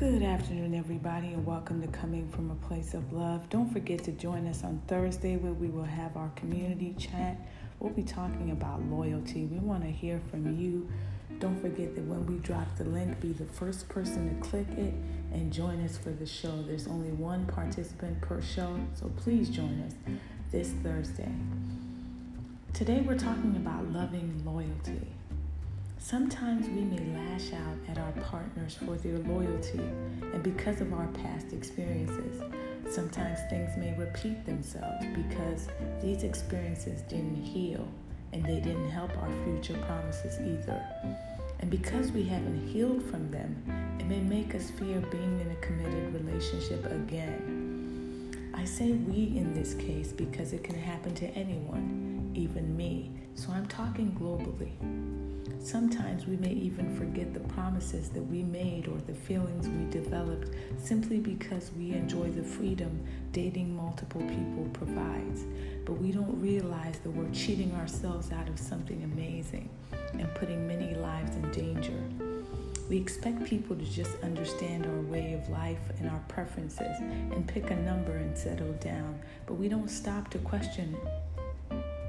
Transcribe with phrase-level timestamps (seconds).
[0.00, 3.46] Good afternoon, everybody, and welcome to Coming from a Place of Love.
[3.50, 7.36] Don't forget to join us on Thursday where we will have our community chat.
[7.80, 9.44] We'll be talking about loyalty.
[9.44, 10.88] We want to hear from you.
[11.38, 14.94] Don't forget that when we drop the link, be the first person to click it
[15.34, 16.62] and join us for the show.
[16.62, 19.92] There's only one participant per show, so please join us
[20.50, 21.28] this Thursday.
[22.72, 25.08] Today, we're talking about loving loyalty.
[26.02, 29.84] Sometimes we may lash out at our partners for their loyalty
[30.32, 32.42] and because of our past experiences.
[32.88, 35.68] Sometimes things may repeat themselves because
[36.02, 37.86] these experiences didn't heal
[38.32, 40.82] and they didn't help our future promises either.
[41.60, 43.62] And because we haven't healed from them,
[44.00, 48.50] it may make us fear being in a committed relationship again.
[48.54, 53.12] I say we in this case because it can happen to anyone, even me.
[53.34, 55.29] So I'm talking globally.
[55.62, 60.48] Sometimes we may even forget the promises that we made or the feelings we developed
[60.82, 62.98] simply because we enjoy the freedom
[63.32, 65.44] dating multiple people provides.
[65.84, 69.68] But we don't realize that we're cheating ourselves out of something amazing
[70.14, 72.02] and putting many lives in danger.
[72.88, 77.70] We expect people to just understand our way of life and our preferences and pick
[77.70, 80.96] a number and settle down, but we don't stop to question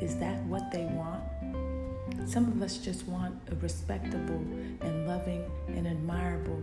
[0.00, 1.22] is that what they want?
[2.24, 4.44] Some of us just want a respectable
[4.80, 6.62] and loving and admirable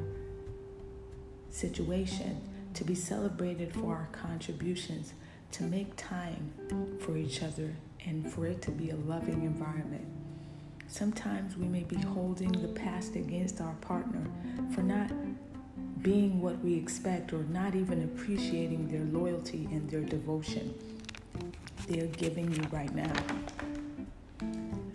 [1.50, 2.42] situation
[2.74, 5.14] to be celebrated for our contributions,
[5.52, 6.52] to make time
[7.00, 10.06] for each other, and for it to be a loving environment.
[10.88, 14.26] Sometimes we may be holding the past against our partner
[14.74, 15.12] for not
[16.02, 20.74] being what we expect or not even appreciating their loyalty and their devotion
[21.88, 23.12] they're giving you right now.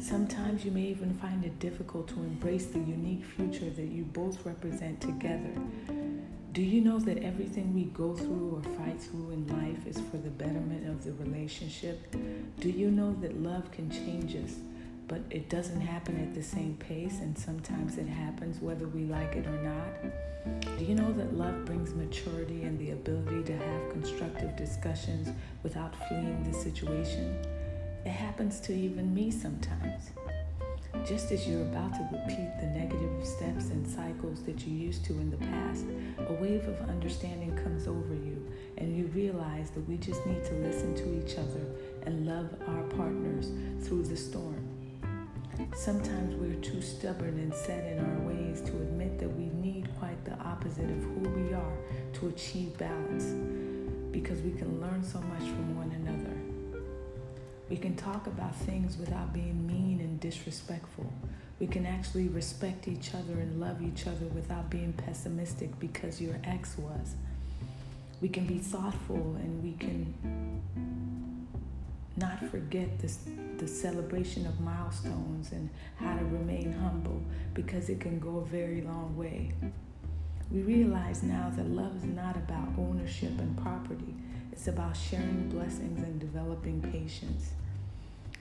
[0.09, 4.47] Sometimes you may even find it difficult to embrace the unique future that you both
[4.47, 5.53] represent together.
[6.55, 10.17] Do you know that everything we go through or fight through in life is for
[10.17, 12.11] the betterment of the relationship?
[12.59, 14.55] Do you know that love can change us,
[15.09, 19.37] but it doesn't happen at the same pace, and sometimes it happens whether we like
[19.37, 20.79] it or not?
[20.79, 25.29] Do you know that love brings maturity and the ability to have constructive discussions
[25.63, 27.37] without fleeing the situation?
[28.05, 30.11] It happens to even me sometimes.
[31.07, 35.13] Just as you're about to repeat the negative steps and cycles that you used to
[35.15, 35.85] in the past,
[36.29, 38.47] a wave of understanding comes over you,
[38.79, 41.67] and you realize that we just need to listen to each other
[42.07, 43.51] and love our partners
[43.87, 44.67] through the storm.
[45.75, 50.25] Sometimes we're too stubborn and set in our ways to admit that we need quite
[50.25, 51.79] the opposite of who we are
[52.15, 53.25] to achieve balance
[54.13, 56.38] because we can learn so much from one another.
[57.69, 61.13] We can talk about things without being mean and disrespectful.
[61.61, 66.39] We can actually respect each other and love each other without being pessimistic because your
[66.45, 67.15] ex was.
[68.21, 70.15] We can be thoughtful and we can
[72.17, 73.19] not forget this,
[73.59, 77.23] the celebration of milestones and how to remain humble
[77.55, 79.53] because it can go a very long way.
[80.51, 84.15] We realize now that love is not about ownership and property.
[84.59, 87.51] It's about sharing blessings and developing patience.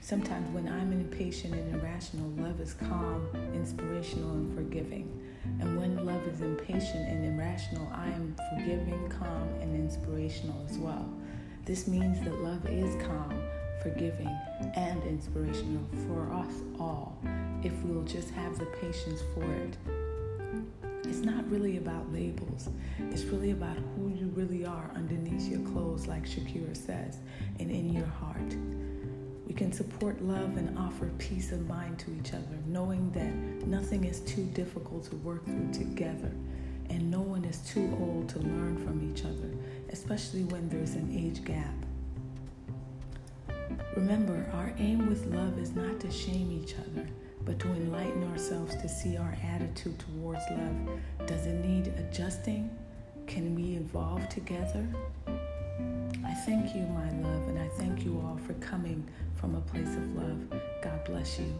[0.00, 5.16] Sometimes when I'm impatient and irrational, love is calm, inspirational, and forgiving.
[5.60, 11.08] And when love is impatient and irrational, I am forgiving, calm, and inspirational as well.
[11.64, 13.40] This means that love is calm,
[13.80, 14.36] forgiving,
[14.74, 17.16] and inspirational for us all
[17.62, 19.76] if we'll just have the patience for it.
[21.08, 22.68] It's not really about labels.
[23.10, 27.16] It's really about who you really are underneath your clothes, like Shakira says,
[27.58, 28.54] and in your heart.
[29.46, 34.04] We can support love and offer peace of mind to each other, knowing that nothing
[34.04, 36.30] is too difficult to work through together,
[36.90, 39.50] and no one is too old to learn from each other,
[39.88, 41.74] especially when there's an age gap.
[43.96, 47.08] Remember, our aim with love is not to shame each other
[47.44, 51.26] but to enlighten ourselves to see our attitude towards love.
[51.26, 52.70] Does it need adjusting?
[53.26, 54.86] Can we evolve together?
[56.24, 59.94] I thank you, my love, and I thank you all for coming from a place
[59.96, 60.60] of love.
[60.82, 61.52] God bless you.